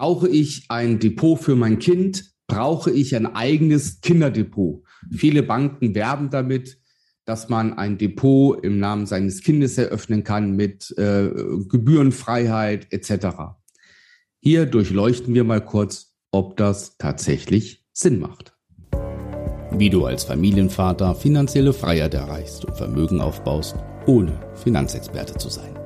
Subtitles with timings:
[0.00, 2.32] Brauche ich ein Depot für mein Kind?
[2.46, 4.82] Brauche ich ein eigenes Kinderdepot?
[5.14, 6.78] Viele Banken werben damit,
[7.26, 11.28] dass man ein Depot im Namen seines Kindes eröffnen kann mit äh,
[11.68, 13.26] Gebührenfreiheit etc.
[14.38, 18.54] Hier durchleuchten wir mal kurz, ob das tatsächlich Sinn macht.
[19.70, 23.76] Wie du als Familienvater finanzielle Freiheit erreichst und Vermögen aufbaust,
[24.06, 25.78] ohne Finanzexperte zu sein.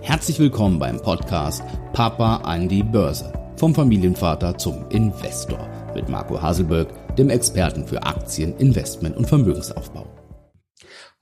[0.00, 1.62] Herzlich willkommen beim Podcast
[1.92, 3.39] Papa an die Börse.
[3.60, 10.08] Vom Familienvater zum Investor mit Marco Haselberg, dem Experten für Aktien, Investment und Vermögensaufbau.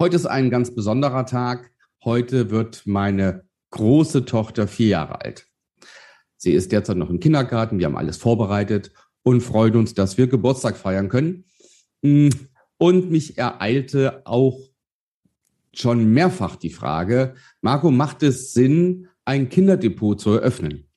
[0.01, 1.73] Heute ist ein ganz besonderer Tag.
[2.05, 5.48] Heute wird meine große Tochter vier Jahre alt.
[6.37, 7.81] Sie ist derzeit noch im Kindergarten.
[7.81, 8.93] Wir haben alles vorbereitet
[9.25, 11.45] und freuen uns, dass wir Geburtstag feiern können.
[12.03, 14.61] Und mich ereilte auch
[15.75, 20.88] schon mehrfach die Frage, Marco, macht es Sinn, ein Kinderdepot zu eröffnen?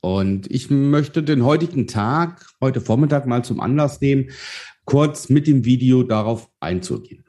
[0.00, 4.30] Und ich möchte den heutigen Tag, heute Vormittag mal zum Anlass nehmen,
[4.84, 7.24] kurz mit dem Video darauf einzugehen.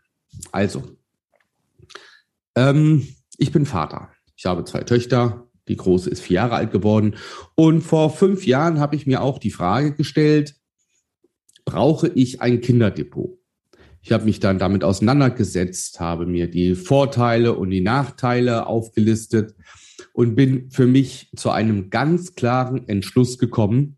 [0.52, 0.84] Also,
[2.56, 4.10] ähm, ich bin Vater.
[4.36, 5.48] Ich habe zwei Töchter.
[5.68, 7.16] Die große ist vier Jahre alt geworden.
[7.56, 10.56] Und vor fünf Jahren habe ich mir auch die Frage gestellt,
[11.66, 13.38] brauche ich ein Kinderdepot?
[14.02, 19.56] Ich habe mich dann damit auseinandergesetzt, habe mir die Vorteile und die Nachteile aufgelistet
[20.20, 23.96] und bin für mich zu einem ganz klaren Entschluss gekommen.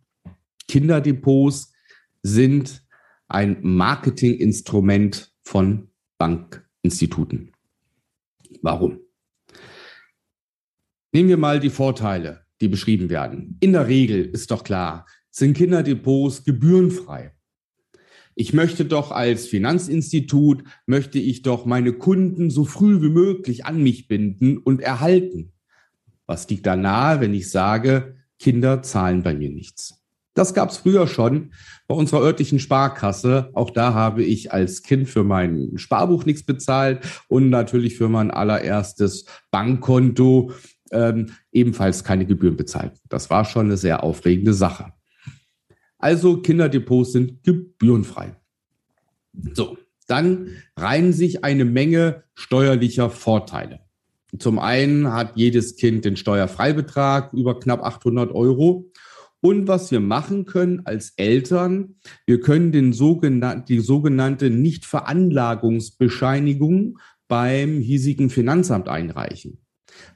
[0.68, 1.74] Kinderdepots
[2.22, 2.86] sind
[3.28, 7.54] ein Marketinginstrument von Bankinstituten.
[8.62, 9.00] Warum?
[11.12, 13.58] Nehmen wir mal die Vorteile, die beschrieben werden.
[13.60, 17.34] In der Regel ist doch klar, sind Kinderdepots gebührenfrei.
[18.36, 23.82] Ich möchte doch als Finanzinstitut, möchte ich doch meine Kunden so früh wie möglich an
[23.82, 25.54] mich binden und erhalten.
[26.32, 30.02] Was liegt da nahe, wenn ich sage, Kinder zahlen bei mir nichts?
[30.34, 31.52] Das gab es früher schon
[31.90, 33.50] bei unserer örtlichen Sparkasse.
[33.54, 38.32] Auch da habe ich als Kind für mein Sparbuch nichts bezahlt und natürlich für mein
[38.32, 40.54] allererstes Bankkonto
[40.94, 42.94] ähm, ebenfalls keine Gebühren bezahlt.
[43.10, 44.94] Das war schon eine sehr aufregende Sache.
[45.98, 48.38] Also Kinderdepots sind gebührenfrei.
[49.52, 50.48] So, dann
[50.78, 53.82] reihen sich eine Menge steuerlicher Vorteile.
[54.38, 58.90] Zum einen hat jedes Kind den Steuerfreibetrag über knapp 800 Euro.
[59.42, 67.80] Und was wir machen können als Eltern, wir können den sogenan die sogenannte Nichtveranlagungsbescheinigung beim
[67.80, 69.58] hiesigen Finanzamt einreichen.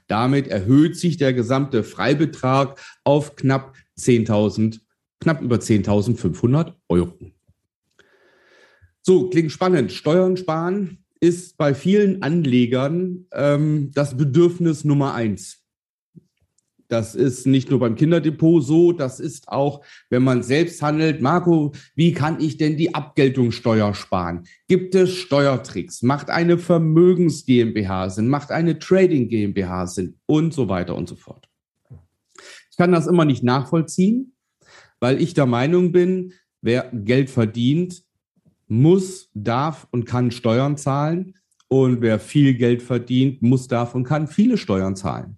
[0.06, 4.80] Damit erhöht sich der gesamte Freibetrag auf knapp 10.000,
[5.20, 7.18] knapp über 10.500 Euro.
[9.02, 9.92] So, klingt spannend.
[9.92, 15.66] Steuern sparen ist bei vielen Anlegern ähm, das Bedürfnis Nummer eins.
[16.88, 21.20] Das ist nicht nur beim Kinderdepot so, das ist auch, wenn man selbst handelt.
[21.20, 24.44] Marco, wie kann ich denn die Abgeltungssteuer sparen?
[24.68, 26.02] Gibt es Steuertricks?
[26.02, 28.28] Macht eine Vermögens GmbH Sinn?
[28.28, 30.16] Macht eine Trading GmbH Sinn?
[30.26, 31.48] Und so weiter und so fort.
[32.70, 34.34] Ich kann das immer nicht nachvollziehen,
[35.00, 38.05] weil ich der Meinung bin, wer Geld verdient,
[38.68, 41.34] muss, darf und kann Steuern zahlen.
[41.68, 45.36] Und wer viel Geld verdient, muss, darf und kann viele Steuern zahlen.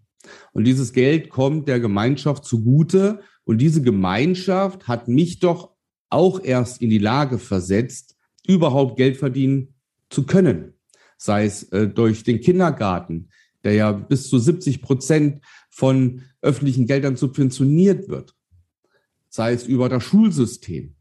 [0.52, 3.20] Und dieses Geld kommt der Gemeinschaft zugute.
[3.44, 5.74] Und diese Gemeinschaft hat mich doch
[6.10, 8.16] auch erst in die Lage versetzt,
[8.46, 9.74] überhaupt Geld verdienen
[10.10, 10.74] zu können.
[11.16, 13.30] Sei es äh, durch den Kindergarten,
[13.64, 18.34] der ja bis zu 70 Prozent von öffentlichen Geldern subventioniert wird.
[19.28, 20.94] Sei es über das Schulsystem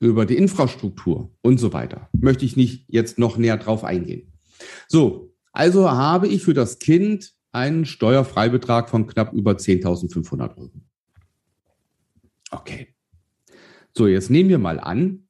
[0.00, 2.08] über die Infrastruktur und so weiter.
[2.12, 4.32] Möchte ich nicht jetzt noch näher drauf eingehen.
[4.88, 10.72] So, also habe ich für das Kind einen Steuerfreibetrag von knapp über 10.500 Euro.
[12.50, 12.94] Okay.
[13.92, 15.28] So, jetzt nehmen wir mal an,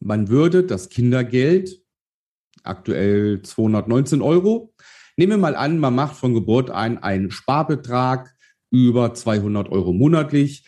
[0.00, 1.82] man würde das Kindergeld,
[2.62, 4.74] aktuell 219 Euro,
[5.16, 8.34] nehmen wir mal an, man macht von Geburt ein einen Sparbetrag
[8.70, 10.66] über 200 Euro monatlich,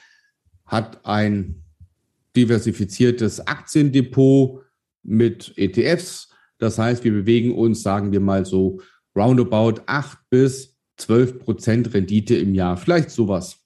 [0.65, 1.66] hat ein
[2.36, 4.62] diversifiziertes Aktiendepot
[5.03, 6.28] mit ETFs.
[6.59, 8.80] Das heißt, wir bewegen uns, sagen wir mal so,
[9.16, 12.77] roundabout 8 bis 12 Prozent Rendite im Jahr.
[12.77, 13.59] Vielleicht sowas.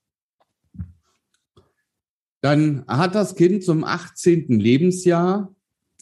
[2.41, 4.61] Dann hat das Kind zum 18.
[4.61, 5.55] Lebensjahr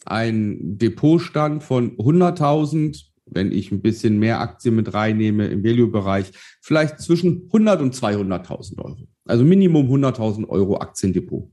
[0.05, 6.31] einen Depotstand von 100.000, wenn ich ein bisschen mehr Aktien mit reinnehme im Value-Bereich,
[6.61, 9.07] vielleicht zwischen 100 und 200.000 Euro.
[9.25, 11.51] Also Minimum 100.000 Euro Aktiendepot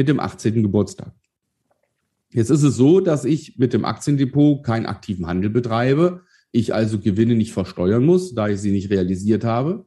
[0.00, 0.62] mit dem 18.
[0.62, 1.12] Geburtstag.
[2.30, 6.98] Jetzt ist es so, dass ich mit dem Aktiendepot keinen aktiven Handel betreibe, ich also
[6.98, 9.84] Gewinne nicht versteuern muss, da ich sie nicht realisiert habe.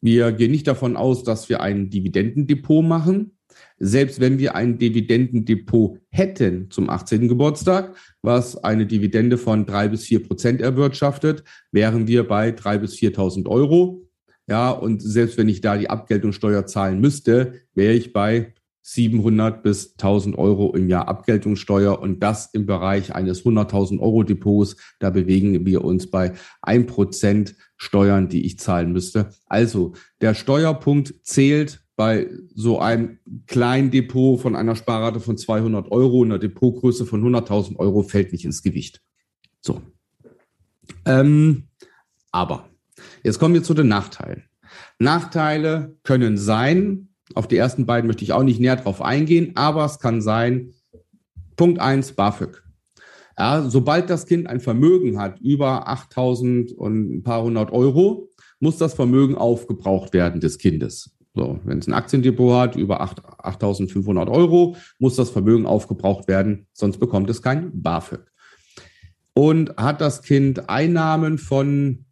[0.00, 3.32] Wir gehen nicht davon aus, dass wir ein Dividendendepot machen.
[3.80, 7.26] Selbst wenn wir ein Dividendendepot hätten zum 18.
[7.26, 11.42] Geburtstag, was eine Dividende von drei bis vier Prozent erwirtschaftet,
[11.72, 14.06] wären wir bei drei bis 4.000 Euro.
[14.46, 19.92] Ja, und selbst wenn ich da die Abgeltungssteuer zahlen müsste, wäre ich bei 700 bis
[19.92, 24.76] 1000 Euro im Jahr Abgeltungssteuer und das im Bereich eines 100.000 Euro Depots.
[24.98, 26.32] Da bewegen wir uns bei
[26.62, 29.30] 1% Steuern, die ich zahlen müsste.
[29.46, 36.24] Also der Steuerpunkt zählt bei so einem kleinen Depot von einer Sparrate von 200 Euro,
[36.24, 39.02] einer Depotgröße von 100.000 Euro fällt nicht ins Gewicht.
[39.60, 39.82] So.
[41.04, 41.68] Ähm,
[42.32, 42.70] aber
[43.22, 44.44] jetzt kommen wir zu den Nachteilen.
[44.98, 49.84] Nachteile können sein, auf die ersten beiden möchte ich auch nicht näher drauf eingehen, aber
[49.84, 50.72] es kann sein,
[51.56, 52.62] Punkt eins BAföG.
[53.38, 58.28] Ja, sobald das Kind ein Vermögen hat, über 8000 und ein paar hundert Euro,
[58.58, 61.16] muss das Vermögen aufgebraucht werden des Kindes.
[61.34, 66.98] So, wenn es ein Aktiendepot hat, über 8500 Euro, muss das Vermögen aufgebraucht werden, sonst
[66.98, 68.24] bekommt es kein BAföG.
[69.32, 72.04] Und hat das Kind Einnahmen von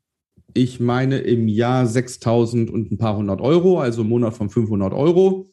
[0.54, 4.92] ich meine im Jahr 6000 und ein paar hundert Euro, also im Monat von 500
[4.92, 5.50] Euro,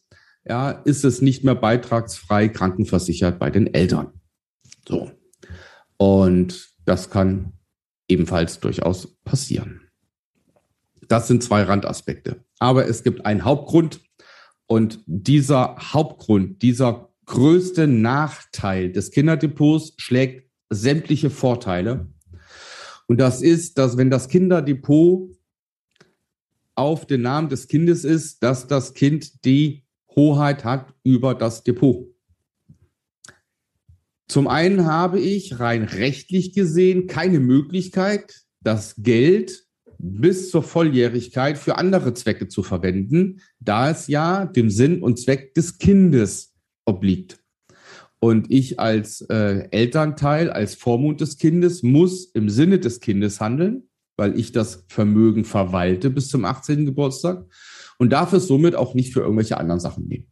[0.47, 4.13] ja, ist es nicht mehr beitragsfrei krankenversichert bei den Eltern.
[4.87, 5.11] So.
[5.97, 7.53] Und das kann
[8.07, 9.81] ebenfalls durchaus passieren.
[11.07, 12.43] Das sind zwei Randaspekte.
[12.59, 14.01] Aber es gibt einen Hauptgrund
[14.67, 22.07] und dieser Hauptgrund, dieser größte Nachteil des Kinderdepots schlägt sämtliche Vorteile
[23.07, 25.35] und das ist, dass wenn das Kinderdepot
[26.75, 29.83] auf den Namen des Kindes ist, dass das Kind die
[30.15, 32.07] Hoheit hat über das Depot.
[34.27, 39.65] Zum einen habe ich rein rechtlich gesehen keine Möglichkeit, das Geld
[39.97, 45.53] bis zur Volljährigkeit für andere Zwecke zu verwenden, da es ja dem Sinn und Zweck
[45.53, 46.53] des Kindes
[46.85, 47.44] obliegt.
[48.25, 53.87] Und ich als äh, Elternteil, als Vormund des Kindes, muss im Sinne des Kindes handeln,
[54.17, 56.87] weil ich das Vermögen verwalte bis zum 18.
[56.87, 57.45] Geburtstag
[57.99, 60.25] und darf es somit auch nicht für irgendwelche anderen Sachen nehmen.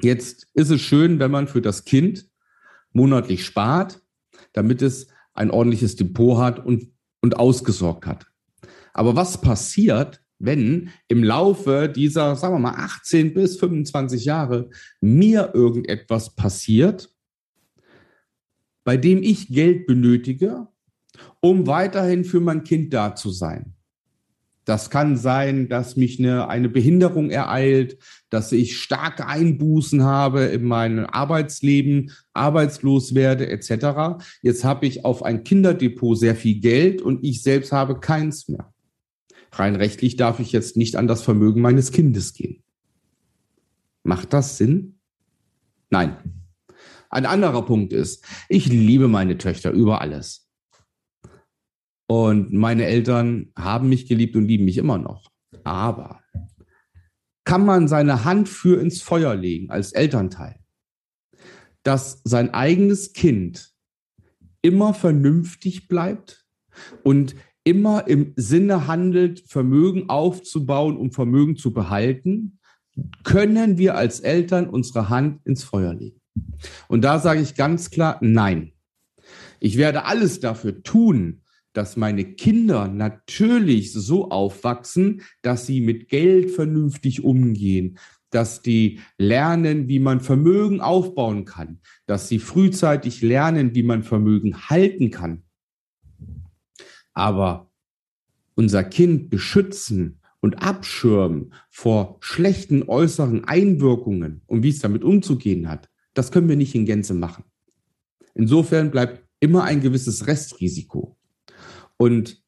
[0.00, 2.26] Jetzt ist es schön, wenn man für das Kind
[2.90, 4.00] monatlich spart,
[4.54, 8.28] damit es ein ordentliches Depot hat und, und ausgesorgt hat.
[8.94, 15.52] Aber was passiert, wenn im Laufe dieser, sagen wir mal, 18 bis 25 Jahre mir
[15.54, 17.10] irgendetwas passiert,
[18.84, 20.68] bei dem ich Geld benötige,
[21.40, 23.76] um weiterhin für mein Kind da zu sein.
[24.66, 27.98] Das kann sein, dass mich eine, eine Behinderung ereilt,
[28.30, 34.24] dass ich starke Einbußen habe in meinem Arbeitsleben, arbeitslos werde etc.
[34.42, 38.72] Jetzt habe ich auf ein Kinderdepot sehr viel Geld und ich selbst habe keins mehr.
[39.52, 42.62] Rein rechtlich darf ich jetzt nicht an das Vermögen meines Kindes gehen.
[44.02, 45.00] Macht das Sinn?
[45.90, 46.16] Nein.
[47.10, 50.50] Ein anderer Punkt ist, ich liebe meine Töchter über alles.
[52.08, 55.30] Und meine Eltern haben mich geliebt und lieben mich immer noch.
[55.64, 56.22] Aber
[57.44, 60.60] kann man seine Hand für ins Feuer legen als Elternteil,
[61.82, 63.72] dass sein eigenes Kind
[64.62, 66.44] immer vernünftig bleibt
[67.04, 67.34] und
[67.66, 72.58] immer im Sinne handelt, Vermögen aufzubauen, um Vermögen zu behalten,
[73.24, 76.20] können wir als Eltern unsere Hand ins Feuer legen.
[76.86, 78.72] Und da sage ich ganz klar, nein.
[79.58, 86.52] Ich werde alles dafür tun, dass meine Kinder natürlich so aufwachsen, dass sie mit Geld
[86.52, 87.98] vernünftig umgehen,
[88.30, 94.68] dass die lernen, wie man Vermögen aufbauen kann, dass sie frühzeitig lernen, wie man Vermögen
[94.70, 95.42] halten kann.
[97.16, 97.70] Aber
[98.56, 105.88] unser Kind beschützen und abschirmen vor schlechten äußeren Einwirkungen und wie es damit umzugehen hat,
[106.12, 107.44] das können wir nicht in Gänze machen.
[108.34, 111.16] Insofern bleibt immer ein gewisses Restrisiko.
[111.96, 112.42] Und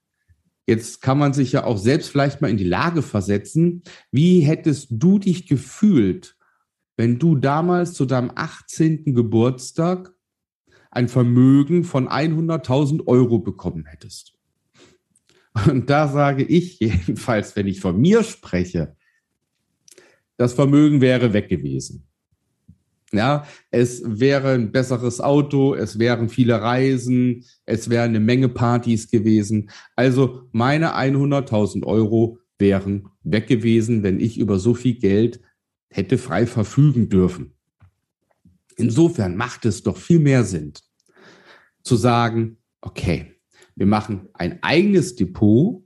[0.66, 3.82] jetzt kann man sich ja auch selbst vielleicht mal in die Lage versetzen,
[4.12, 6.36] wie hättest du dich gefühlt,
[6.98, 9.14] wenn du damals zu deinem 18.
[9.14, 10.14] Geburtstag
[10.90, 14.37] ein Vermögen von 100.000 Euro bekommen hättest?
[15.66, 18.96] Und da sage ich jedenfalls, wenn ich von mir spreche,
[20.36, 22.04] das Vermögen wäre weg gewesen.
[23.12, 29.10] Ja, es wäre ein besseres Auto, es wären viele Reisen, es wären eine Menge Partys
[29.10, 29.70] gewesen.
[29.96, 35.40] Also meine 100.000 Euro wären weg gewesen, wenn ich über so viel Geld
[35.88, 37.54] hätte frei verfügen dürfen.
[38.76, 40.74] Insofern macht es doch viel mehr Sinn,
[41.82, 43.37] zu sagen, okay,
[43.78, 45.84] wir machen ein eigenes Depot,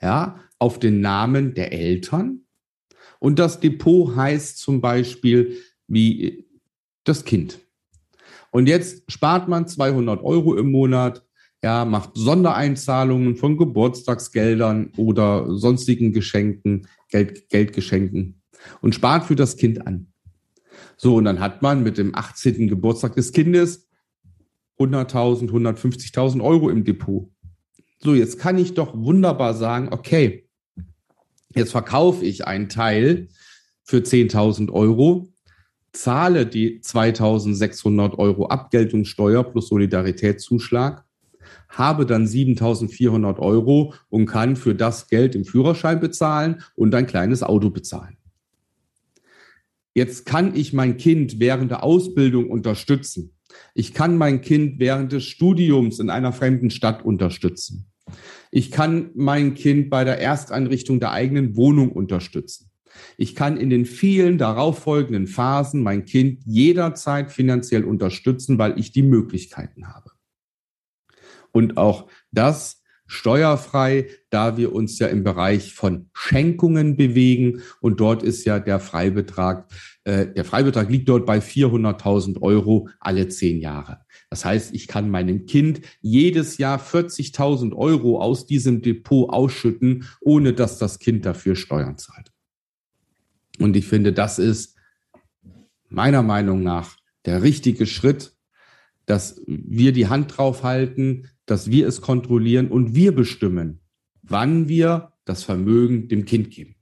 [0.00, 2.42] ja, auf den Namen der Eltern.
[3.18, 6.46] Und das Depot heißt zum Beispiel wie
[7.02, 7.58] das Kind.
[8.52, 11.24] Und jetzt spart man 200 Euro im Monat,
[11.62, 18.40] ja, macht Sondereinzahlungen von Geburtstagsgeldern oder sonstigen Geschenken, Geld, Geldgeschenken
[18.80, 20.12] und spart für das Kind an.
[20.96, 22.68] So, und dann hat man mit dem 18.
[22.68, 23.89] Geburtstag des Kindes
[24.80, 27.28] 100.000, 150.000 Euro im Depot.
[27.98, 30.48] So, jetzt kann ich doch wunderbar sagen, okay,
[31.54, 33.28] jetzt verkaufe ich einen Teil
[33.84, 35.28] für 10.000 Euro,
[35.92, 41.04] zahle die 2.600 Euro Abgeltungssteuer plus Solidaritätszuschlag,
[41.68, 47.42] habe dann 7.400 Euro und kann für das Geld im Führerschein bezahlen und ein kleines
[47.42, 48.16] Auto bezahlen.
[49.92, 53.34] Jetzt kann ich mein Kind während der Ausbildung unterstützen.
[53.74, 57.90] Ich kann mein Kind während des Studiums in einer fremden Stadt unterstützen.
[58.50, 62.70] Ich kann mein Kind bei der Ersteinrichtung der eigenen Wohnung unterstützen.
[63.16, 69.02] Ich kann in den vielen darauffolgenden Phasen mein Kind jederzeit finanziell unterstützen, weil ich die
[69.02, 70.10] Möglichkeiten habe.
[71.52, 72.79] Und auch das
[73.10, 78.78] steuerfrei, da wir uns ja im Bereich von Schenkungen bewegen und dort ist ja der
[78.78, 79.68] Freibetrag,
[80.04, 83.98] äh, der Freibetrag liegt dort bei 400.000 Euro alle zehn Jahre.
[84.30, 90.52] Das heißt, ich kann meinem Kind jedes Jahr 40.000 Euro aus diesem Depot ausschütten, ohne
[90.52, 92.30] dass das Kind dafür Steuern zahlt.
[93.58, 94.76] Und ich finde, das ist
[95.88, 98.36] meiner Meinung nach der richtige Schritt,
[99.04, 103.80] dass wir die Hand drauf halten, dass wir es kontrollieren und wir bestimmen,
[104.22, 106.76] wann wir das Vermögen dem Kind geben.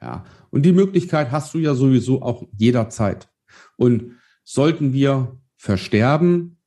[0.00, 3.28] Ja, und die Möglichkeit hast du ja sowieso auch jederzeit.
[3.76, 4.12] Und
[4.44, 6.58] sollten wir versterben,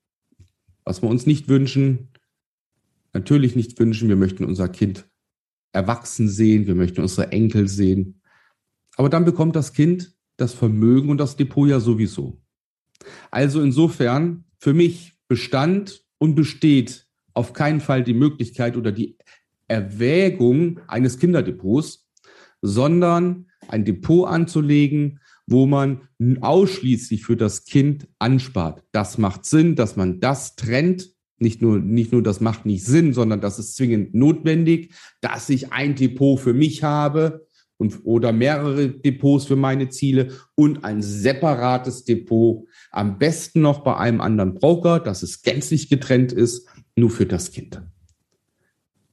[0.84, 2.10] was wir uns nicht wünschen,
[3.14, 5.08] natürlich nicht wünschen, wir möchten unser Kind
[5.72, 8.22] erwachsen sehen, wir möchten unsere Enkel sehen.
[8.98, 12.42] Aber dann bekommt das Kind das Vermögen und das Depot ja sowieso.
[13.32, 19.18] Also insofern für mich Bestand und besteht auf keinen Fall die Möglichkeit oder die
[19.68, 22.08] Erwägung eines Kinderdepots,
[22.62, 26.02] sondern ein Depot anzulegen, wo man
[26.42, 28.84] ausschließlich für das Kind anspart.
[28.92, 31.10] Das macht Sinn, dass man das trennt.
[31.38, 35.72] Nicht nur, nicht nur das macht nicht Sinn, sondern das ist zwingend notwendig, dass ich
[35.72, 37.48] ein Depot für mich habe
[37.80, 43.96] und, oder mehrere Depots für meine Ziele und ein separates Depot am besten noch bei
[43.96, 47.82] einem anderen Broker, dass es gänzlich getrennt ist, nur für das Kind.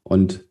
[0.02, 0.44] Und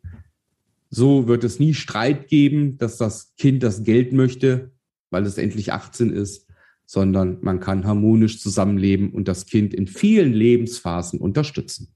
[0.88, 4.72] so wird es nie Streit geben, dass das Kind das Geld möchte,
[5.10, 6.46] weil es endlich 18 ist,
[6.86, 11.94] sondern man kann harmonisch zusammenleben und das Kind in vielen Lebensphasen unterstützen.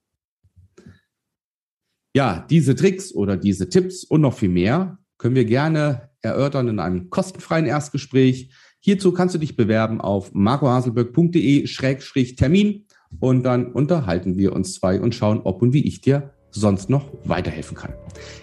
[2.15, 6.81] Ja, diese Tricks oder diese Tipps und noch viel mehr können wir gerne erörtern in
[6.81, 8.50] einem kostenfreien Erstgespräch.
[8.81, 12.87] Hierzu kannst du dich bewerben auf marcohaselberg.de-termin
[13.21, 17.12] und dann unterhalten wir uns zwei und schauen, ob und wie ich dir sonst noch
[17.25, 17.93] weiterhelfen kann.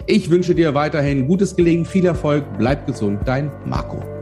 [0.06, 4.17] Ich wünsche dir weiterhin gutes Gelingen, viel Erfolg, bleib gesund, dein Marco.